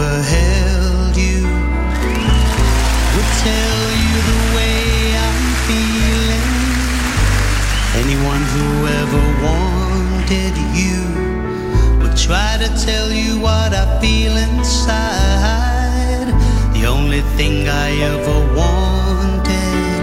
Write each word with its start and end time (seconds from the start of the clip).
Ever 0.00 0.22
held 0.22 1.16
you 1.16 1.42
would 3.14 3.30
tell 3.42 3.82
you 4.04 4.14
the 4.30 4.40
way 4.54 4.78
I'm 5.26 5.46
feeling. 5.66 6.50
Anyone 8.02 8.42
who 8.52 8.68
ever 9.00 9.24
wanted 9.42 10.54
you 10.82 11.02
would 12.00 12.16
try 12.16 12.56
to 12.58 12.68
tell 12.86 13.10
you 13.10 13.40
what 13.40 13.74
I 13.74 13.98
feel 14.00 14.36
inside. 14.36 16.28
The 16.74 16.86
only 16.86 17.22
thing 17.36 17.68
I 17.68 17.90
ever 18.12 18.38
wanted 18.54 20.02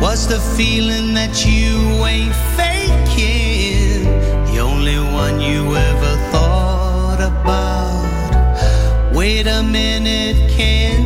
was 0.00 0.26
the 0.28 0.40
feeling 0.56 1.12
that 1.12 1.44
you 1.44 2.06
ain't 2.06 2.34
faking. 2.56 4.04
The 4.50 4.60
only 4.60 4.98
one 4.98 5.42
you 5.42 5.65
Wait 9.26 9.48
a 9.48 9.60
minute, 9.60 10.36
can't 10.56 11.05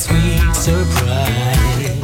Sweet 0.00 0.56
surprise! 0.56 1.99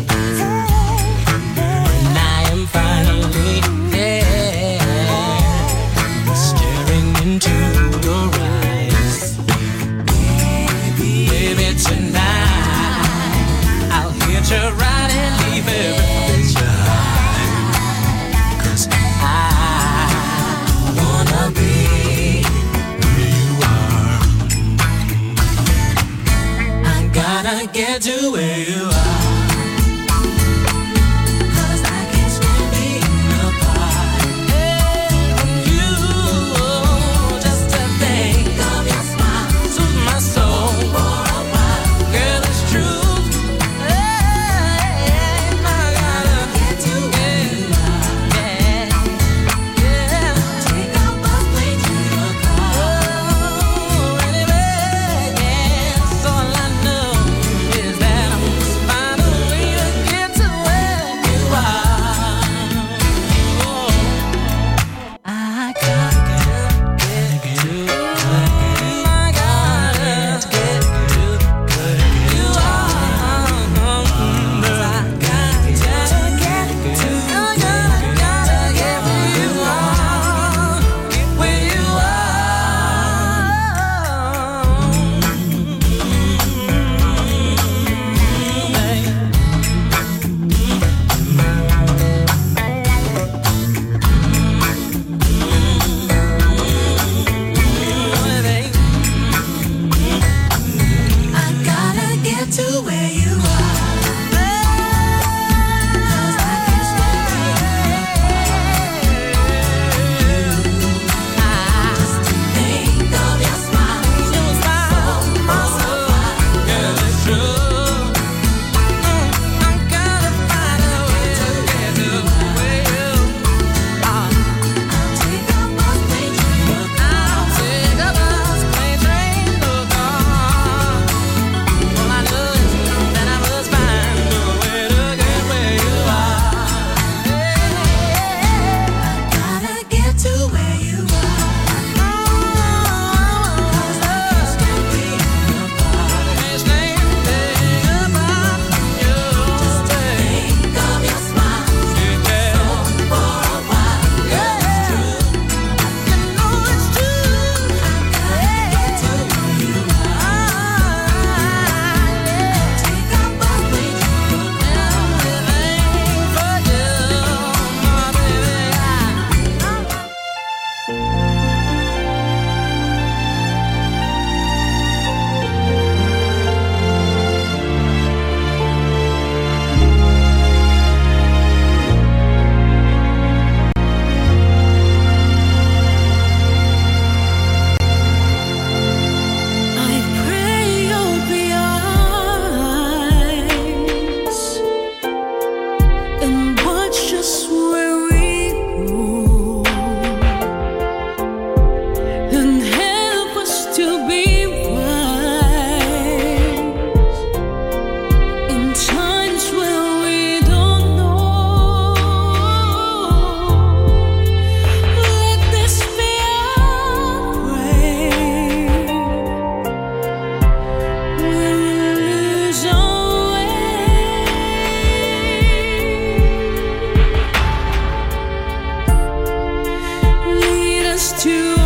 to 231.12 231.65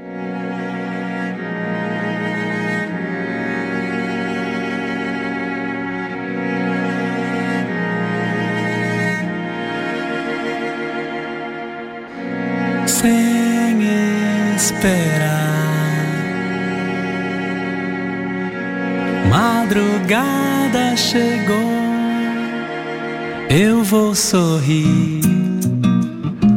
Vou 23.91 24.15
sorrir, 24.15 25.19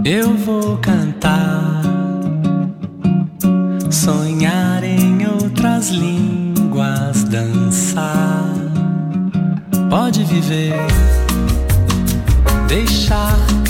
eu 0.04 0.36
vou 0.36 0.76
cantar, 0.76 1.82
sonhar 3.90 4.84
em 4.84 5.26
outras 5.26 5.88
línguas, 5.88 7.24
dançar. 7.24 8.44
Pode 9.90 10.22
viver, 10.22 10.76
deixar 12.68 13.63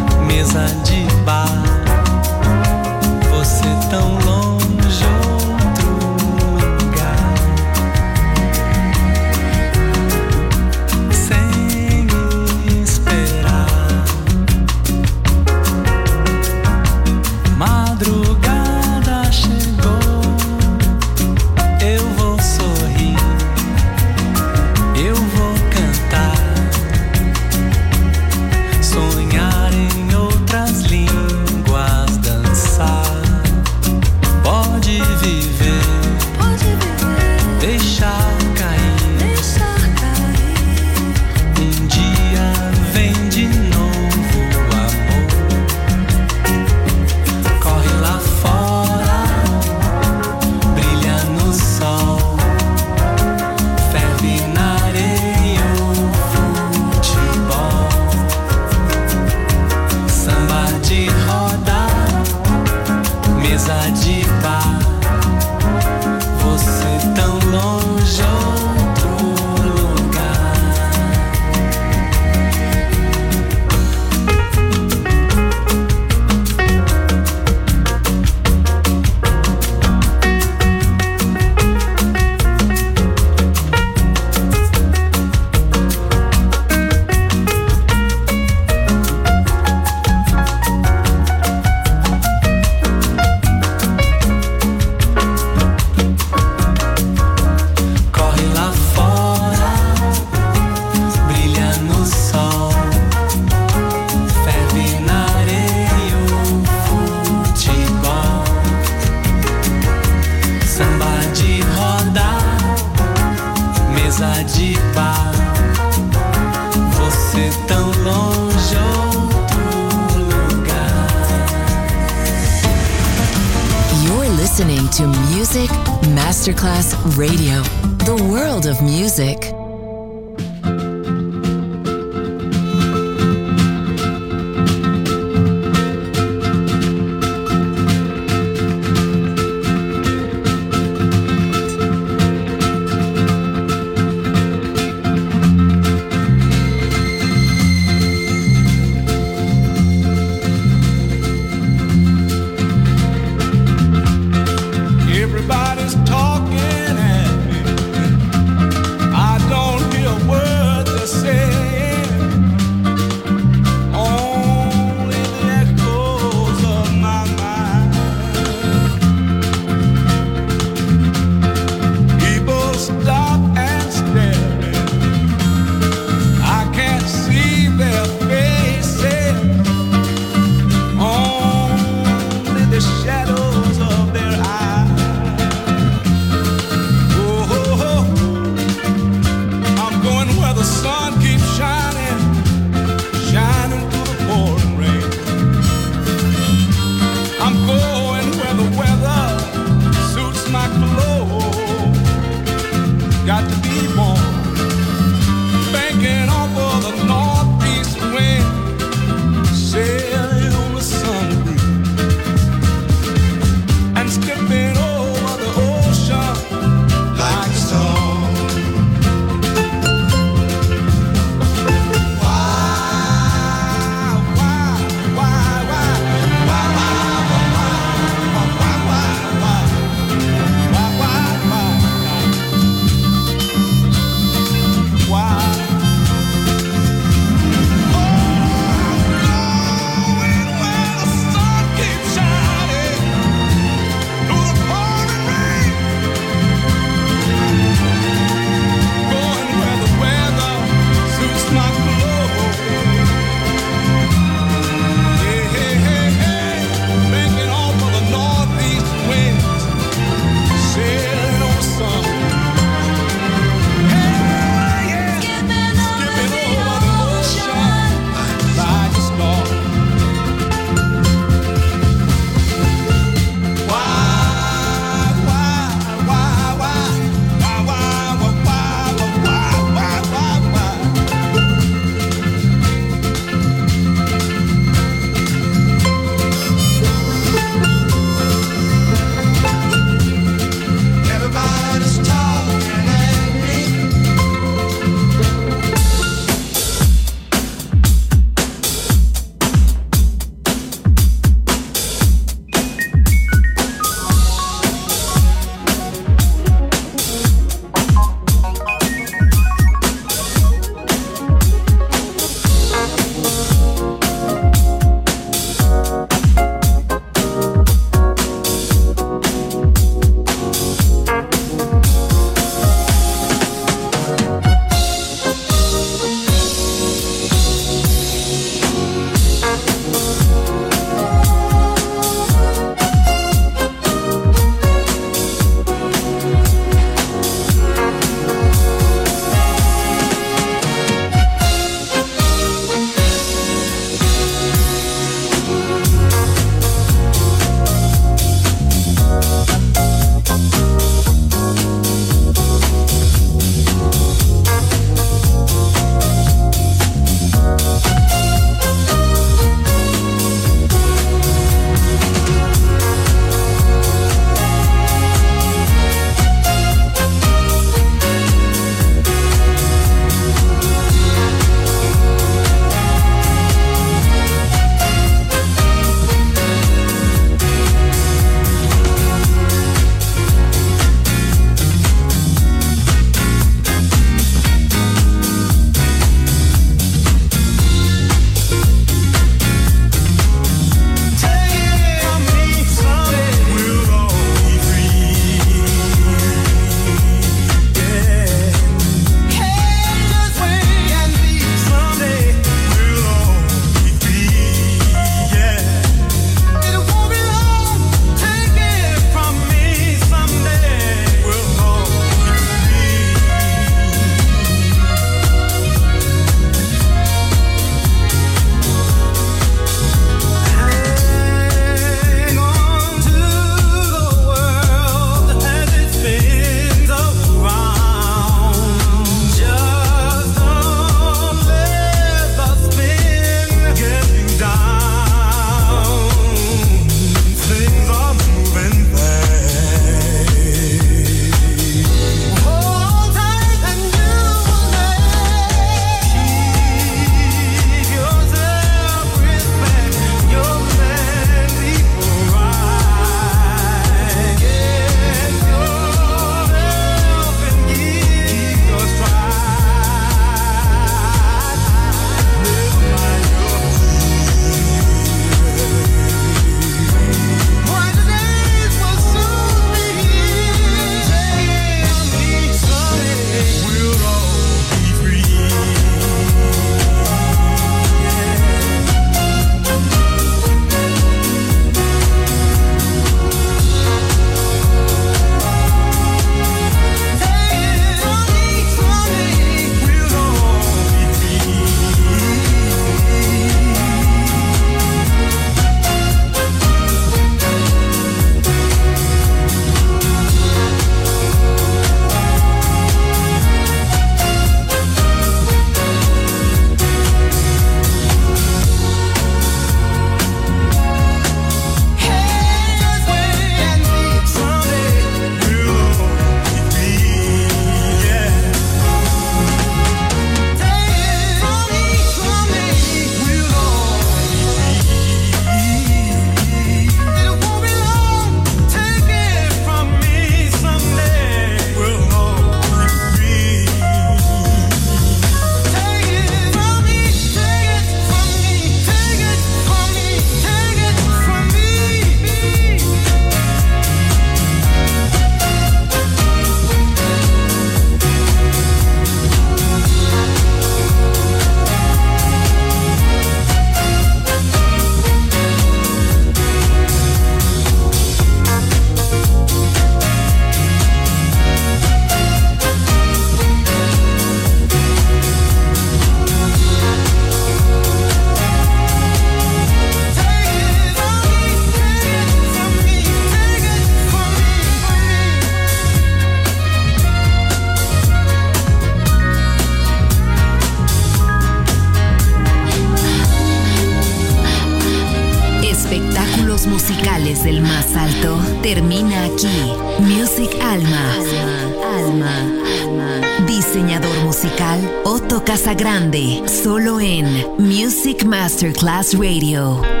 Radio. 599.13 600.00